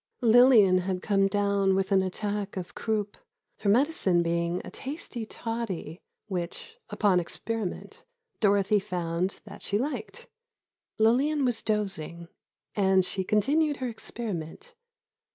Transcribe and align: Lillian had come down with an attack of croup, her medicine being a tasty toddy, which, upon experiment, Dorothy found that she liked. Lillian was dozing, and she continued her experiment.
Lillian 0.23 0.79
had 0.79 1.03
come 1.03 1.27
down 1.27 1.75
with 1.75 1.91
an 1.91 2.01
attack 2.01 2.57
of 2.57 2.73
croup, 2.73 3.17
her 3.59 3.69
medicine 3.69 4.23
being 4.23 4.59
a 4.65 4.71
tasty 4.71 5.27
toddy, 5.27 6.01
which, 6.25 6.79
upon 6.89 7.19
experiment, 7.19 8.03
Dorothy 8.39 8.79
found 8.79 9.41
that 9.45 9.61
she 9.61 9.77
liked. 9.77 10.25
Lillian 10.97 11.45
was 11.45 11.61
dozing, 11.61 12.29
and 12.73 13.05
she 13.05 13.23
continued 13.23 13.77
her 13.77 13.89
experiment. 13.89 14.73